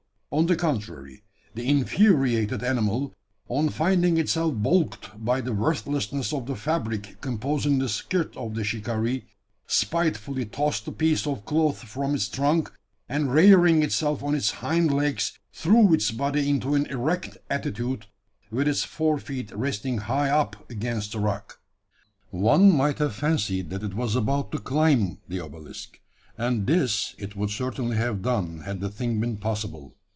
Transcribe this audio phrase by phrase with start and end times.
[0.33, 1.23] On the contrary,
[1.55, 3.13] the infuriated animal,
[3.49, 8.63] on finding itself baulked by the worthlessness of the fabric composing the skirt of the
[8.63, 9.25] shikaree,
[9.67, 12.71] spitefully tossed the piece of cloth from its trunk;
[13.09, 18.05] and, rearing itself on its hind legs, threw its body into an erect attitude,
[18.49, 21.59] with its fore feet resting high up against the rock.
[22.29, 25.99] One might have fancied that it was about to climb the obelisk;
[26.37, 29.93] and this it would certainly have done had the thing been possible.